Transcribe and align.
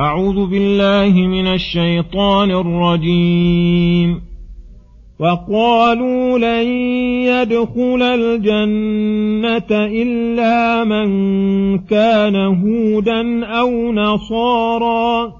أعوذ 0.00 0.46
بالله 0.46 1.26
من 1.26 1.46
الشيطان 1.46 2.50
الرجيم. 2.50 4.20
وقالوا 5.20 6.38
لن 6.38 6.66
يدخل 7.24 8.02
الجنة 8.02 9.66
إلا 9.70 10.84
من 10.84 11.08
كان 11.78 12.36
هودا 12.36 13.46
أو 13.46 13.92
نصارا. 13.92 15.32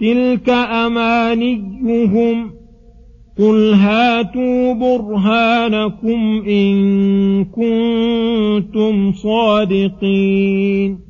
تلك 0.00 0.50
أمانيهم. 0.50 2.50
قل 3.38 3.74
هاتوا 3.74 4.72
برهانكم 4.72 6.42
إن 6.48 7.44
كنتم 7.44 9.12
صادقين. 9.12 11.09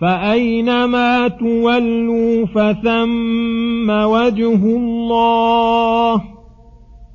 فأينما 0.00 1.28
تولوا 1.28 2.46
فثم 2.46 3.90
وجه 3.90 4.76
الله 4.76 6.14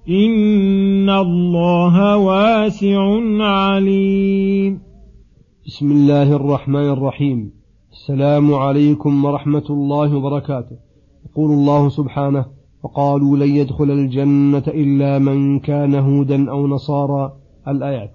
إن 0.09 1.09
الله 1.09 2.17
واسع 2.17 3.19
عليم. 3.39 4.79
بسم 5.67 5.91
الله 5.91 6.35
الرحمن 6.35 6.89
الرحيم. 6.89 7.51
السلام 7.91 8.53
عليكم 8.53 9.25
ورحمة 9.25 9.63
الله 9.69 10.15
وبركاته. 10.15 10.75
يقول 11.31 11.51
الله 11.51 11.89
سبحانه 11.89 12.45
وقالوا 12.83 13.37
لن 13.37 13.55
يدخل 13.55 13.91
الجنة 13.91 14.63
إلا 14.67 15.19
من 15.19 15.59
كان 15.59 15.95
هودا 15.95 16.51
أو 16.51 16.67
نصارى. 16.67 17.33
الآيات. 17.67 18.11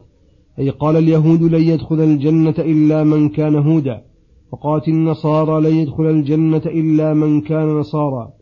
أي 0.59 0.71
قال 0.71 0.97
اليهود 0.97 1.43
لن 1.43 1.63
يدخل 1.63 2.01
الجنة 2.01 2.55
إلا 2.59 3.05
من 3.05 3.29
كان 3.29 3.57
هودا. 3.57 4.10
وقالت 4.53 4.89
النصارى 4.89 5.71
لن 5.71 5.77
يدخل 5.77 6.07
الجنة 6.07 6.63
إلا 6.67 7.15
من 7.15 7.41
كان 7.41 7.69
نصارى 7.69 8.33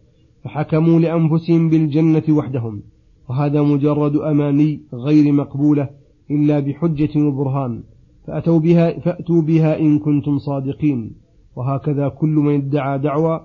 فحكموا 0.45 1.01
لأنفسهم 1.01 1.69
بالجنة 1.71 2.23
وحدهم 2.31 2.83
وهذا 3.29 3.63
مجرد 3.63 4.17
أماني 4.17 4.81
غير 4.95 5.33
مقبولة 5.33 5.89
إلا 6.31 6.61
بحجة 6.61 7.21
وبرهان 7.21 7.83
فأتوا 8.27 8.59
بها 8.59 8.99
فأتوا 8.99 9.43
بها 9.43 9.81
إن 9.81 9.99
كنتم 9.99 10.39
صادقين 10.39 11.13
وهكذا 11.57 12.09
كل 12.09 12.29
من 12.29 12.55
ادعى 12.55 12.99
دعوى 12.99 13.41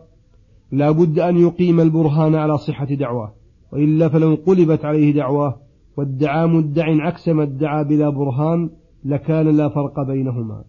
لا 0.71 0.91
بد 0.91 1.19
أن 1.19 1.37
يقيم 1.37 1.79
البرهان 1.79 2.35
على 2.35 2.57
صحة 2.57 2.85
دعواه 2.85 3.33
وإلا 3.71 4.09
فلو 4.09 4.37
قلبت 4.47 4.85
عليه 4.85 5.13
دعواه 5.13 5.55
وادعى 5.97 6.47
مدع 6.47 7.05
عكس 7.05 7.29
ما 7.29 7.43
ادعى 7.43 7.83
بلا 7.83 8.09
برهان 8.09 8.69
لكان 9.05 9.57
لا 9.57 9.69
فرق 9.69 10.03
بينهما. 10.03 10.63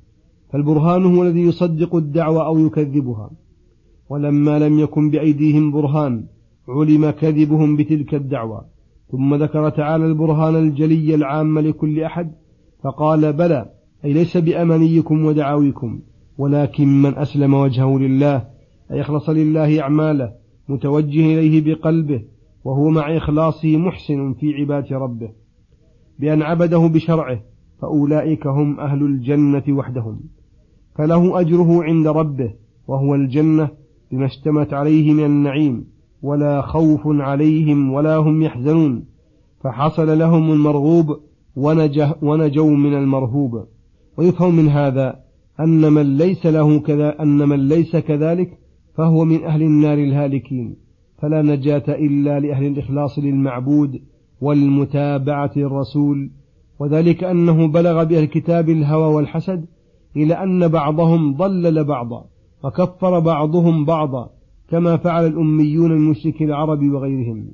فالبرهان 0.54 1.04
هو 1.04 1.22
الذي 1.22 1.40
يصدق 1.40 1.96
الدعوة 1.96 2.46
أو 2.46 2.58
يكذبها. 2.58 3.30
ولما 4.08 4.58
لم 4.58 4.78
يكن 4.78 5.10
بأيديهم 5.10 5.70
برهان 5.70 6.24
علم 6.68 7.10
كذبهم 7.10 7.76
بتلك 7.76 8.14
الدعوة. 8.14 8.64
ثم 9.12 9.34
ذكر 9.34 9.68
تعالى 9.70 10.06
البرهان 10.06 10.56
الجلي 10.56 11.14
العام 11.14 11.58
لكل 11.58 12.00
أحد 12.00 12.32
فقال 12.82 13.32
بلى 13.32 13.70
أي 14.04 14.12
ليس 14.12 14.36
بأمانيكم 14.36 15.24
ودعاويكم 15.24 16.00
ولكن 16.38 17.02
من 17.02 17.18
أسلم 17.18 17.54
وجهه 17.54 17.98
لله 17.98 18.44
أي 18.90 19.00
أخلص 19.00 19.28
لله 19.28 19.80
أعماله 19.80 20.32
متوجه 20.68 21.38
إليه 21.38 21.74
بقلبه 21.74 22.22
وهو 22.64 22.90
مع 22.90 23.16
إخلاصه 23.16 23.76
محسن 23.76 24.32
في 24.32 24.54
عبادة 24.54 24.98
ربه 24.98 25.30
بأن 26.18 26.42
عبده 26.42 26.78
بشرعه 26.78 27.40
فأولئك 27.80 28.46
هم 28.46 28.80
أهل 28.80 29.02
الجنة 29.02 29.62
وحدهم. 29.68 30.20
فله 30.94 31.40
أجره 31.40 31.84
عند 31.84 32.06
ربه 32.06 32.54
وهو 32.88 33.14
الجنة 33.14 33.68
بما 34.12 34.26
اشتمت 34.26 34.72
عليه 34.72 35.12
من 35.12 35.24
النعيم 35.24 35.84
ولا 36.22 36.62
خوف 36.62 37.00
عليهم 37.04 37.92
ولا 37.92 38.16
هم 38.16 38.42
يحزنون. 38.42 39.04
فحصل 39.60 40.18
لهم 40.18 40.52
المرغوب 40.52 41.20
ونجه 41.56 42.14
ونجوا 42.22 42.76
من 42.76 42.94
المرهوب. 42.94 43.64
ويفهم 44.16 44.54
من 44.54 44.68
هذا 44.68 45.20
أن 45.60 45.92
من 45.92 46.16
ليس 46.16 46.46
له 46.46 46.78
كذا 46.80 47.22
أن 47.22 47.48
من 47.48 47.68
ليس 47.68 47.96
كذلك 47.96 48.58
فهو 48.94 49.24
من 49.24 49.44
أهل 49.44 49.62
النار 49.62 49.98
الهالكين. 49.98 50.76
فلا 51.18 51.42
نجاة 51.42 51.84
إلا 51.88 52.40
لأهل 52.40 52.66
الإخلاص 52.66 53.18
للمعبود 53.18 54.00
والمتابعة 54.40 55.50
للرسول. 55.56 56.30
وذلك 56.78 57.24
أنه 57.24 57.68
بلغ 57.68 58.04
بأهل 58.04 58.22
الكتاب 58.22 58.68
الهوى 58.70 59.14
والحسد 59.14 59.64
إلى 60.16 60.34
أن 60.34 60.68
بعضهم 60.68 61.36
ضلل 61.36 61.84
بعضا 61.84 62.24
وكفر 62.64 63.18
بعضهم 63.18 63.84
بعضا 63.84 64.30
كما 64.68 64.96
فعل 64.96 65.26
الأميون 65.26 65.92
المشركين 65.92 66.48
العرب 66.48 66.82
وغيرهم. 66.82 67.46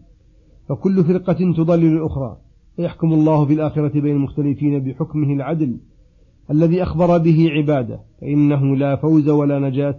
فكل 0.68 1.04
فرقة 1.04 1.52
تضلل 1.56 1.96
الأخرى. 1.96 2.36
فيحكم 2.76 3.12
الله 3.12 3.44
في 3.44 3.52
الآخرة 3.52 4.00
بين 4.00 4.16
المختلفين 4.16 4.78
بحكمه 4.78 5.32
العدل 5.32 5.80
الذي 6.50 6.82
أخبر 6.82 7.18
به 7.18 7.48
عباده 7.50 8.00
فإنه 8.20 8.76
لا 8.76 8.96
فوز 8.96 9.28
ولا 9.28 9.58
نجاة 9.58 9.98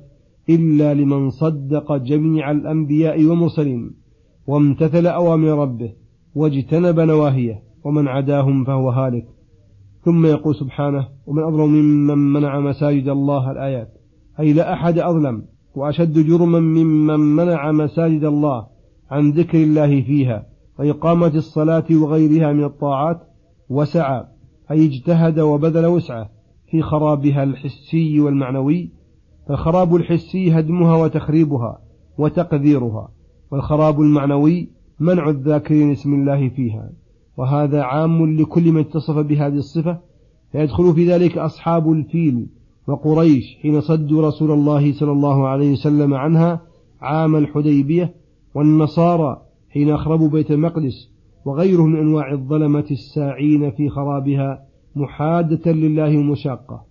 إلا 0.49 0.93
لمن 0.93 1.29
صدق 1.29 1.95
جميع 1.95 2.51
الأنبياء 2.51 3.23
والمرسلين 3.23 3.91
وامتثل 4.47 5.07
أوامر 5.07 5.47
ربه 5.47 5.93
واجتنب 6.35 6.99
نواهيه 6.99 7.63
ومن 7.83 8.07
عداهم 8.07 8.63
فهو 8.63 8.89
هالك. 8.89 9.25
ثم 10.05 10.25
يقول 10.25 10.55
سبحانه 10.55 11.07
ومن 11.27 11.43
أظلم 11.43 11.69
ممن 11.69 12.33
منع 12.33 12.59
مساجد 12.59 13.07
الله 13.07 13.51
الآيات. 13.51 13.93
أي 14.39 14.53
لا 14.53 14.73
أحد 14.73 14.97
أظلم 14.99 15.43
وأشد 15.75 16.19
جرما 16.19 16.59
ممن 16.59 17.19
منع 17.19 17.71
مساجد 17.71 18.23
الله 18.23 18.67
عن 19.11 19.31
ذكر 19.31 19.63
الله 19.63 20.01
فيها 20.01 20.45
وإقامة 20.79 21.27
الصلاة 21.35 21.85
وغيرها 21.91 22.53
من 22.53 22.63
الطاعات 22.63 23.21
وسعى 23.69 24.23
أي 24.71 24.85
اجتهد 24.85 25.39
وبذل 25.39 25.85
وسعه 25.85 26.29
في 26.71 26.81
خرابها 26.81 27.43
الحسي 27.43 28.19
والمعنوي 28.19 28.91
فالخراب 29.47 29.95
الحسي 29.95 30.59
هدمها 30.59 30.95
وتخريبها 30.95 31.81
وتقديرها 32.17 33.11
والخراب 33.51 34.01
المعنوي 34.01 34.69
منع 34.99 35.29
الذاكرين 35.29 35.91
اسم 35.91 36.13
الله 36.13 36.49
فيها. 36.49 36.89
وهذا 37.37 37.81
عام 37.81 38.35
لكل 38.35 38.71
من 38.71 38.79
اتصف 38.79 39.17
بهذه 39.17 39.55
الصفة 39.55 39.97
فيدخل 40.51 40.93
في 40.93 41.11
ذلك 41.11 41.37
أصحاب 41.37 41.91
الفيل 41.91 42.47
وقريش 42.87 43.57
حين 43.61 43.81
صدوا 43.81 44.27
رسول 44.27 44.51
الله 44.51 44.93
صلى 44.93 45.11
الله 45.11 45.47
عليه 45.47 45.71
وسلم 45.71 46.13
عنها 46.13 46.61
عام 47.01 47.35
الحديبية 47.35 48.13
والنصارى 48.55 49.41
حين 49.69 49.89
أخربوا 49.89 50.29
بيت 50.29 50.51
المقدس 50.51 51.09
وغيرهم 51.45 51.89
من 51.89 51.99
أنواع 51.99 52.31
الظلمة 52.31 52.85
الساعين 52.91 53.71
في 53.71 53.89
خرابها 53.89 54.65
محادة 54.95 55.71
لله 55.71 56.17
ومشاقة. 56.17 56.83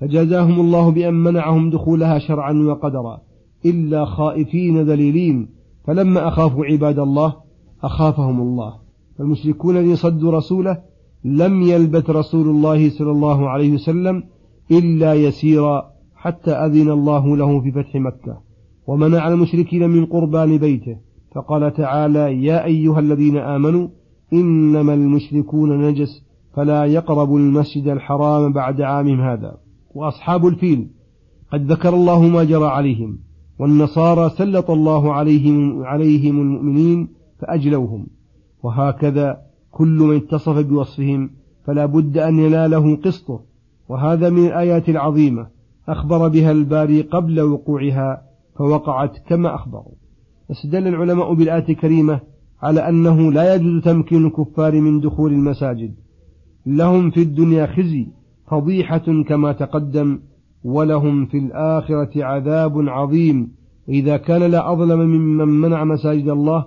فجازاهم 0.00 0.60
الله 0.60 0.90
بأن 0.90 1.14
منعهم 1.14 1.70
دخولها 1.70 2.18
شرعا 2.18 2.52
وقدرا 2.52 3.20
إلا 3.66 4.04
خائفين 4.04 4.82
ذليلين 4.82 5.48
فلما 5.84 6.28
أخافوا 6.28 6.64
عباد 6.64 6.98
الله 6.98 7.36
أخافهم 7.82 8.40
الله. 8.40 8.81
فالمشركون 9.22 9.76
الذين 9.76 9.96
صدوا 9.96 10.32
رسوله 10.32 10.78
لم 11.24 11.62
يلبث 11.62 12.10
رسول 12.10 12.48
الله 12.48 12.90
صلى 12.90 13.10
الله 13.10 13.48
عليه 13.48 13.72
وسلم 13.72 14.22
إلا 14.70 15.14
يسيرا 15.14 15.90
حتى 16.14 16.50
أذن 16.50 16.90
الله 16.90 17.36
له 17.36 17.60
في 17.60 17.72
فتح 17.72 17.94
مكة. 17.94 18.40
ومنع 18.86 19.28
المشركين 19.28 19.90
من 19.90 20.06
قربان 20.06 20.58
بيته. 20.58 20.96
فقال 21.34 21.74
تعالى 21.74 22.44
يا 22.44 22.64
أيها 22.64 23.00
الذين 23.00 23.36
آمنوا 23.36 23.88
إنما 24.32 24.94
المشركون 24.94 25.88
نجس 25.88 26.22
فلا 26.54 26.84
يقربوا 26.84 27.38
المسجد 27.38 27.88
الحرام 27.88 28.52
بعد 28.52 28.80
عامهم 28.80 29.20
هذا. 29.20 29.56
وأصحاب 29.94 30.46
الفيل 30.46 30.88
قد 31.52 31.72
ذكر 31.72 31.94
الله 31.94 32.22
ما 32.22 32.44
جرى 32.44 32.66
عليهم 32.66 33.18
والنصارى 33.58 34.30
سلط 34.30 34.70
الله 34.70 35.12
عليهم, 35.12 35.84
عليهم 35.84 36.40
المؤمنين 36.40 37.08
فأجلوهم. 37.38 38.06
وهكذا 38.62 39.42
كل 39.70 39.98
من 39.98 40.16
اتصف 40.16 40.58
بوصفهم 40.58 41.30
فلا 41.64 41.86
بد 41.86 42.18
أن 42.18 42.38
يناله 42.38 42.96
قسطه. 42.96 43.40
وهذا 43.88 44.30
من 44.30 44.46
الآيات 44.46 44.88
العظيمة. 44.88 45.46
أخبر 45.88 46.28
بها 46.28 46.50
الباري 46.50 47.00
قبل 47.00 47.40
وقوعها 47.40 48.22
فوقعت 48.58 49.18
كما 49.28 49.54
أخبروا. 49.54 49.94
استدل 50.50 50.86
العلماء 50.86 51.34
بالآية 51.34 51.68
الكريمة 51.68 52.20
على 52.62 52.88
أنه 52.88 53.32
لا 53.32 53.54
يجوز 53.54 53.82
تمكين 53.82 54.26
الكفار 54.26 54.80
من 54.80 55.00
دخول 55.00 55.32
المساجد. 55.32 55.94
لهم 56.66 57.10
في 57.10 57.22
الدنيا 57.22 57.66
خزي 57.66 58.06
فضيحة 58.50 59.22
كما 59.28 59.52
تقدم 59.52 60.18
ولهم 60.64 61.26
في 61.26 61.38
الآخرة 61.38 62.24
عذاب 62.24 62.88
عظيم. 62.88 63.52
إذا 63.88 64.16
كان 64.16 64.42
لا 64.42 64.72
أظلم 64.72 65.00
ممن 65.00 65.48
منع 65.48 65.84
مساجد 65.84 66.28
الله 66.28 66.64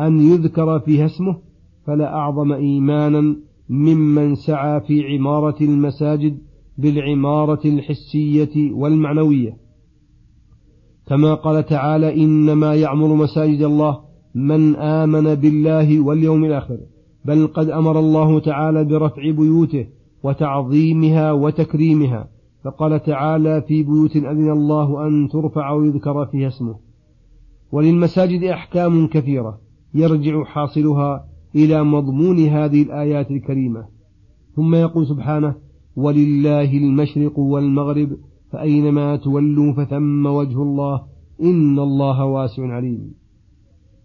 أن 0.00 0.20
يذكر 0.20 0.80
فيها 0.80 1.06
اسمه 1.06 1.36
فلا 1.86 2.14
أعظم 2.14 2.52
إيمانا 2.52 3.36
ممن 3.68 4.34
سعى 4.34 4.80
في 4.80 5.06
عمارة 5.06 5.56
المساجد 5.60 6.38
بالعمارة 6.78 7.60
الحسية 7.64 8.72
والمعنوية. 8.72 9.56
كما 11.06 11.34
قال 11.34 11.66
تعالى 11.66 12.24
إنما 12.24 12.74
يعمر 12.74 13.14
مساجد 13.14 13.62
الله 13.62 14.00
من 14.34 14.76
آمن 14.76 15.34
بالله 15.34 16.00
واليوم 16.00 16.44
الآخر 16.44 16.78
بل 17.24 17.46
قد 17.46 17.70
أمر 17.70 17.98
الله 17.98 18.40
تعالى 18.40 18.84
برفع 18.84 19.30
بيوته 19.30 19.86
وتعظيمها 20.22 21.32
وتكريمها. 21.32 22.28
فقال 22.64 23.02
تعالى 23.02 23.62
في 23.62 23.82
بيوت 23.82 24.16
أذن 24.16 24.50
الله 24.50 25.06
أن 25.06 25.28
ترفع 25.28 25.70
ويذكر 25.70 26.26
فيها 26.26 26.48
اسمه. 26.48 26.76
وللمساجد 27.72 28.42
أحكام 28.42 29.06
كثيرة. 29.06 29.69
يرجع 29.94 30.44
حاصلها 30.44 31.24
إلى 31.54 31.84
مضمون 31.84 32.38
هذه 32.38 32.82
الآيات 32.82 33.30
الكريمة. 33.30 33.84
ثم 34.56 34.74
يقول 34.74 35.06
سبحانه 35.06 35.54
ولله 35.96 36.76
المشرق 36.78 37.38
والمغرب 37.38 38.16
فأينما 38.52 39.16
تولوا 39.16 39.72
فثم 39.72 40.26
وجه 40.26 40.62
الله 40.62 41.02
إن 41.42 41.78
الله 41.78 42.24
واسع 42.24 42.66
عليم. 42.66 43.12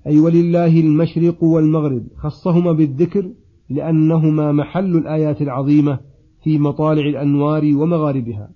أي 0.07 0.19
ولله 0.19 0.79
المشرق 0.79 1.43
والمغرب 1.43 2.03
خصهما 2.17 2.71
بالذكر 2.71 3.31
لأنهما 3.69 4.51
محل 4.51 4.97
الآيات 4.97 5.41
العظيمة 5.41 5.99
في 6.43 6.59
مطالع 6.59 7.01
الأنوار 7.01 7.63
ومغاربها. 7.75 8.49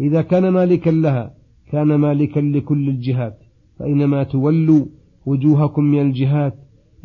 إذا 0.00 0.22
كان 0.22 0.48
مالكا 0.48 0.90
لها 0.90 1.34
كان 1.72 1.94
مالكا 1.94 2.40
لكل 2.40 2.88
الجهات 2.88 3.38
فإنما 3.78 4.22
تولوا 4.22 4.86
وجوهكم 5.26 5.84
من 5.84 6.00
الجهات 6.00 6.54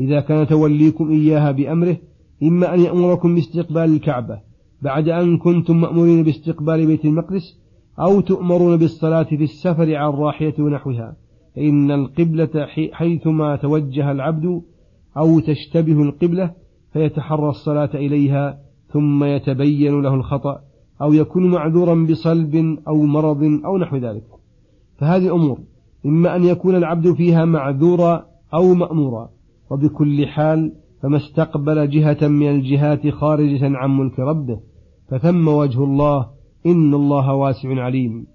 إذا 0.02 0.20
كان 0.20 0.48
توليكم 0.48 1.12
إياها 1.12 1.52
بأمره 1.52 1.98
إما 2.44 2.74
أن 2.74 2.80
يأمركم 2.80 3.36
باستقبال 3.36 3.96
الكعبة 3.96 4.40
بعد 4.82 5.10
أن 5.10 5.38
كنتم 5.38 5.82
مأمورين 5.82 6.24
باستقبال 6.24 6.88
بيت 6.88 7.06
المقدس 7.06 7.58
أو 8.00 8.20
تؤمرون 8.20 8.78
بالصلاة 8.78 9.24
في 9.24 9.44
السفر 9.44 9.96
على 9.96 10.10
الراحية 10.10 10.54
ونحوها 10.60 11.16
فإن 11.56 11.92
القبلة 11.92 12.68
حيثما 12.92 13.56
توجه 13.56 14.12
العبد 14.12 14.62
أو 15.18 15.40
تشتبه 15.40 16.02
القبلة 16.02 16.52
فيتحرى 16.94 17.50
الصلاة 17.50 17.90
إليها 17.94 18.60
ثم 18.94 19.24
يتبين 19.24 20.02
له 20.02 20.14
الخطأ 20.14 20.62
أو 21.02 21.14
يكون 21.14 21.52
معذورا 21.52 22.08
بصلب 22.10 22.78
أو 22.88 23.04
مرض 23.04 23.44
أو 23.66 23.78
نحو 23.78 23.98
ذلك. 23.98 24.24
فهذه 24.98 25.36
أمور 25.36 25.60
إما 26.06 26.36
أن 26.36 26.44
يكون 26.44 26.76
العبد 26.76 27.14
فيها 27.14 27.46
معذورا 27.46 28.26
أو 28.54 28.74
مأمورا. 28.74 29.30
وبكل 29.72 30.28
حال 30.28 30.74
فما 31.02 31.18
استقبل 31.18 31.90
جهة 31.90 32.28
من 32.28 32.50
الجهات 32.50 33.08
خارجة 33.08 33.78
عن 33.78 33.98
ملك 33.98 34.20
ربه 34.20 34.60
فثم 35.10 35.48
وجه 35.48 35.84
الله 35.84 36.28
إن 36.66 36.94
الله 36.94 37.34
واسع 37.34 37.82
عليم. 37.82 38.28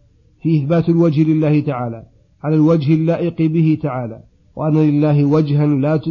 في 0.42 0.58
إثبات 0.58 0.88
الوجه 0.88 1.22
لله 1.22 1.60
تعالى 1.60 2.02
على 2.42 2.56
الوجه 2.56 2.94
اللائق 2.94 3.42
به 3.42 3.78
تعالى 3.82 4.20
وأن 4.56 4.76
لله 4.76 5.24
وجها 5.24 5.66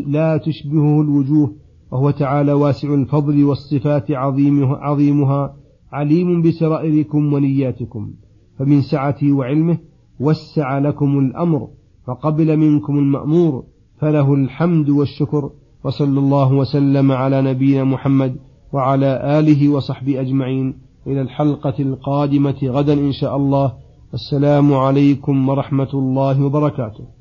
لا 0.08 0.38
تشبهه 0.38 1.02
الوجوه 1.02 1.56
وهو 1.92 2.12
تعالى 2.12 2.54
واسع 2.54 2.94
الفضل 2.94 3.44
والصفات 3.44 4.12
عظيمها, 4.12 4.78
عظيمها 4.78 5.56
عليم 5.92 6.42
بسرائركم 6.42 7.34
ونياتكم. 7.34 8.14
فمن 8.60 8.82
سعته 8.82 9.34
وعلمه 9.34 9.78
وسع 10.20 10.78
لكم 10.78 11.20
الأمر 11.20 11.70
فقبل 12.08 12.58
منكم 12.58 12.98
المأمور 13.00 13.64
فله 14.02 14.34
الحمد 14.34 14.90
والشكر 14.90 15.50
وصلى 15.84 16.20
الله 16.20 16.54
وسلم 16.54 17.12
على 17.12 17.42
نبينا 17.42 17.84
محمد 17.84 18.36
وعلى 18.74 19.40
آله 19.40 19.70
وصحبه 19.70 20.22
أجمعين. 20.22 20.76
إلى 21.08 21.22
الحلقة 21.22 21.74
القادمة 21.80 22.56
غدا 22.64 22.94
إن 22.94 23.12
شاء 23.12 23.36
الله. 23.36 23.74
السلام 24.14 24.74
عليكم 24.74 25.50
ورحمة 25.50 25.90
الله 25.94 26.44
وبركاته. 26.44 27.15